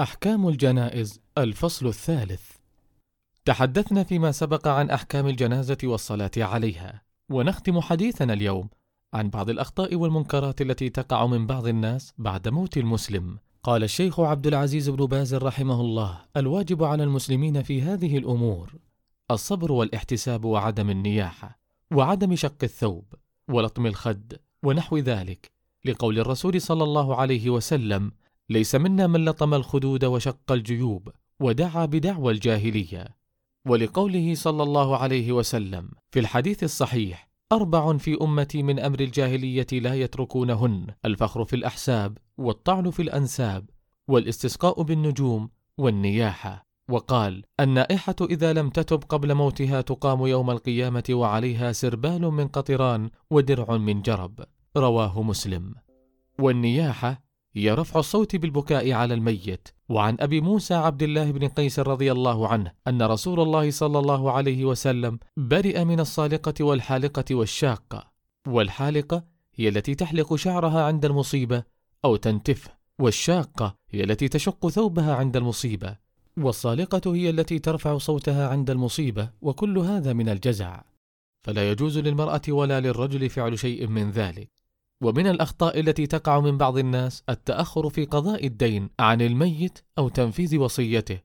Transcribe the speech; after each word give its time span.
أحكام 0.00 0.48
الجنائز 0.48 1.20
الفصل 1.38 1.86
الثالث. 1.86 2.50
تحدثنا 3.44 4.04
فيما 4.04 4.32
سبق 4.32 4.68
عن 4.68 4.90
أحكام 4.90 5.26
الجنازة 5.26 5.78
والصلاة 5.84 6.30
عليها 6.36 7.02
ونختم 7.30 7.80
حديثنا 7.80 8.32
اليوم 8.32 8.68
عن 9.14 9.30
بعض 9.30 9.50
الأخطاء 9.50 9.94
والمنكرات 9.94 10.60
التي 10.60 10.88
تقع 10.88 11.26
من 11.26 11.46
بعض 11.46 11.66
الناس 11.66 12.12
بعد 12.18 12.48
موت 12.48 12.76
المسلم. 12.76 13.38
قال 13.62 13.82
الشيخ 13.82 14.20
عبد 14.20 14.46
العزيز 14.46 14.88
بن 14.88 15.06
باز 15.06 15.34
رحمه 15.34 15.80
الله 15.80 16.20
الواجب 16.36 16.84
على 16.84 17.04
المسلمين 17.04 17.62
في 17.62 17.82
هذه 17.82 18.18
الأمور 18.18 18.74
الصبر 19.30 19.72
والاحتساب 19.72 20.44
وعدم 20.44 20.90
النياحة 20.90 21.58
وعدم 21.92 22.36
شق 22.36 22.56
الثوب 22.62 23.04
ولطم 23.50 23.86
الخد 23.86 24.32
ونحو 24.64 24.98
ذلك 24.98 25.52
لقول 25.84 26.18
الرسول 26.18 26.60
صلى 26.60 26.84
الله 26.84 27.16
عليه 27.16 27.50
وسلم 27.50 28.12
ليس 28.50 28.74
منا 28.74 29.06
من 29.06 29.24
لطم 29.24 29.54
الخدود 29.54 30.04
وشق 30.04 30.52
الجيوب 30.52 31.08
ودعا 31.40 31.86
بدعوى 31.86 32.32
الجاهلية. 32.32 33.08
ولقوله 33.66 34.34
صلى 34.34 34.62
الله 34.62 34.96
عليه 34.96 35.32
وسلم 35.32 35.90
في 36.10 36.20
الحديث 36.20 36.64
الصحيح 36.64 37.28
أربع 37.52 37.96
في 37.96 38.18
أمتي 38.22 38.62
من 38.62 38.78
أمر 38.78 39.00
الجاهلية 39.00 39.66
لا 39.72 39.94
يتركونهن 39.94 40.86
الفخر 41.04 41.44
في 41.44 41.56
الأحساب 41.56 42.18
والطعن 42.38 42.90
في 42.90 43.02
الأنساب 43.02 43.70
والاستسقاء 44.08 44.82
بالنجوم 44.82 45.50
والنياحة. 45.78 46.66
وقال 46.88 47.44
النائحة 47.60 48.16
إذا 48.22 48.52
لم 48.52 48.70
تتب 48.70 49.04
قبل 49.08 49.34
موتها 49.34 49.80
تقام 49.80 50.26
يوم 50.26 50.50
القيامة 50.50 51.04
وعليها 51.10 51.72
سربال 51.72 52.20
من 52.20 52.48
قطران 52.48 53.10
ودرع 53.30 53.76
من 53.76 54.02
جرب. 54.02 54.44
رواه 54.76 55.22
مسلم. 55.22 55.74
والنياحة 56.38 57.23
هي 57.56 57.70
رفع 57.70 58.00
الصوت 58.00 58.36
بالبكاء 58.36 58.92
على 58.92 59.14
الميت. 59.14 59.68
وعن 59.88 60.16
أبي 60.20 60.40
موسى 60.40 60.74
عبد 60.74 61.02
الله 61.02 61.30
بن 61.30 61.48
قيس 61.48 61.78
رضي 61.78 62.12
الله 62.12 62.48
عنه 62.48 62.72
أن 62.88 63.02
رسول 63.02 63.40
الله 63.40 63.70
صلى 63.70 63.98
الله 63.98 64.32
عليه 64.32 64.64
وسلم 64.64 65.18
برئ 65.36 65.84
من 65.84 66.00
الصالقة 66.00 66.64
والحالقة 66.64 67.34
والشاقة. 67.34 68.10
والحالقة 68.48 69.24
هي 69.54 69.68
التي 69.68 69.94
تحلق 69.94 70.34
شعرها 70.34 70.84
عند 70.84 71.04
المصيبة 71.04 71.62
أو 72.04 72.16
تنتفه 72.16 72.70
والشاقة 72.98 73.76
هي 73.90 74.04
التي 74.04 74.28
تشق 74.28 74.68
ثوبها 74.68 75.14
عند 75.14 75.36
المصيبة. 75.36 75.96
والصالقة 76.36 77.14
هي 77.14 77.30
التي 77.30 77.58
ترفع 77.58 77.98
صوتها 77.98 78.48
عند 78.48 78.70
المصيبة 78.70 79.30
وكل 79.42 79.78
هذا 79.78 80.12
من 80.12 80.28
الجزع. 80.28 80.82
فلا 81.42 81.70
يجوز 81.70 81.98
للمرأة 81.98 82.42
ولا 82.48 82.80
للرجل 82.80 83.30
فعل 83.30 83.58
شيء 83.58 83.86
من 83.86 84.10
ذلك. 84.10 84.63
ومن 85.02 85.26
الأخطاء 85.26 85.80
التي 85.80 86.06
تقع 86.06 86.40
من 86.40 86.58
بعض 86.58 86.78
الناس 86.78 87.22
التأخر 87.28 87.88
في 87.88 88.04
قضاء 88.04 88.46
الدين 88.46 88.90
عن 89.00 89.22
الميت 89.22 89.78
أو 89.98 90.08
تنفيذ 90.08 90.56
وصيته. 90.58 91.20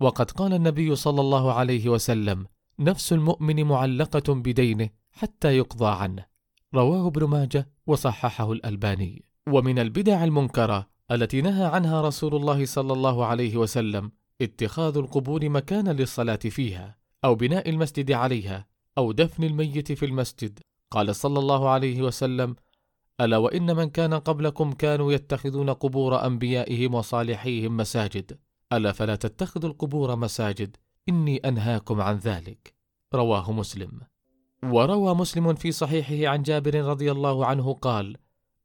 وقد 0.00 0.30
قال 0.30 0.54
النبي 0.54 0.96
صلى 0.96 1.20
الله 1.20 1.52
عليه 1.52 1.88
وسلم 1.88 2.46
نفس 2.78 3.12
المؤمن 3.12 3.64
معلقة 3.64 4.34
بدينه 4.34 4.88
حتى 5.10 5.56
يقضى 5.56 5.86
عنه. 5.86 6.26
رواه 6.74 7.06
ابن 7.06 7.24
ماجه 7.24 7.68
وصححه 7.86 8.52
الألباني. 8.52 9.24
ومن 9.48 9.78
البدع 9.78 10.24
المنكرة 10.24 10.88
التي 11.10 11.40
نهى 11.40 11.64
عنها 11.64 12.02
رسول 12.02 12.34
الله 12.34 12.64
صلى 12.64 12.92
الله 12.92 13.26
عليه 13.26 13.56
وسلم 13.56 14.12
اتخاذ 14.42 14.96
القبور 14.96 15.48
مكانا 15.48 15.90
للصلاة 15.90 16.36
فيها 16.36 16.96
أو 17.24 17.34
بناء 17.34 17.70
المسجد 17.70 18.12
عليها 18.12 18.66
أو 18.98 19.12
دفن 19.12 19.44
الميت 19.44 19.92
في 19.92 20.06
المسجد 20.06 20.58
قال 20.90 21.16
صلى 21.16 21.38
الله 21.38 21.68
عليه 21.68 22.02
وسلم 22.02 22.56
ألا 23.20 23.36
وإن 23.36 23.76
من 23.76 23.90
كان 23.90 24.14
قبلكم 24.14 24.72
كانوا 24.72 25.12
يتخذون 25.12 25.70
قبور 25.70 26.26
أنبيائهم 26.26 26.94
وصالحيهم 26.94 27.76
مساجد. 27.76 28.38
ألا 28.72 28.92
فلا 28.92 29.16
تتخذوا 29.16 29.70
القبور 29.70 30.16
مساجد. 30.16 30.76
إني 31.08 31.36
أنهاكم 31.36 32.00
عن 32.00 32.16
ذلك. 32.16 32.74
رواه 33.14 33.52
مسلم. 33.52 34.00
وروى 34.64 35.14
مسلم 35.14 35.54
في 35.54 35.72
صحيحه 35.72 36.32
عن 36.32 36.42
جابر 36.42 36.84
رضي 36.84 37.12
الله 37.12 37.46
عنه 37.46 37.72
قال 37.72 38.16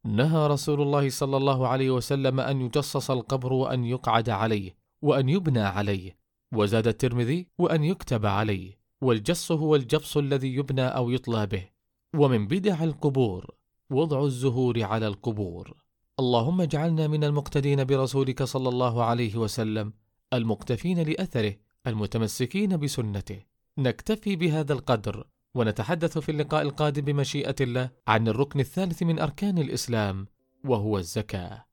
نهى 0.05 0.47
رسول 0.47 0.81
الله 0.81 1.09
صلى 1.09 1.37
الله 1.37 1.67
عليه 1.67 1.91
وسلم 1.91 2.39
أن 2.39 2.61
يجصص 2.61 3.11
القبر 3.11 3.53
وأن 3.53 3.85
يقعد 3.85 4.29
عليه 4.29 4.75
وأن 5.01 5.29
يبنى 5.29 5.59
عليه 5.59 6.17
وزاد 6.53 6.87
الترمذي 6.87 7.47
وأن 7.57 7.83
يكتب 7.83 8.25
عليه 8.25 8.79
والجص 9.01 9.51
هو 9.51 9.75
الجبص 9.75 10.17
الذي 10.17 10.55
يبنى 10.55 10.87
أو 10.87 11.09
يطلى 11.09 11.45
به. 11.45 11.69
ومن 12.15 12.47
بدع 12.47 12.83
القبور 12.83 13.56
وضع 13.89 14.23
الزهور 14.23 14.83
على 14.83 15.07
القبور. 15.07 15.77
اللهم 16.19 16.61
اجعلنا 16.61 17.07
من 17.07 17.23
المقتدين 17.23 17.83
برسولك 17.83 18.43
صلى 18.43 18.69
الله 18.69 19.03
عليه 19.03 19.35
وسلم 19.35 19.93
المقتفين 20.33 20.99
لأثره 20.99 21.55
المتمسكين 21.87 22.77
بسنته. 22.77 23.43
نكتفي 23.77 24.35
بهذا 24.35 24.73
القدر 24.73 25.27
ونتحدث 25.55 26.17
في 26.17 26.31
اللقاء 26.31 26.61
القادم 26.61 27.01
بمشيئة 27.01 27.55
الله 27.61 27.89
عن 28.07 28.27
الركن 28.27 28.59
الثالث 28.59 29.03
من 29.03 29.19
أركان 29.19 29.57
الإسلام 29.57 30.27
وهو 30.65 30.97
الزكاة. 30.97 31.66